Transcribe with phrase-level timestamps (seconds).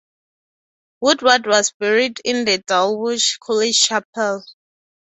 [1.01, 4.43] Woodward was buried in the Dulwich College Chapel.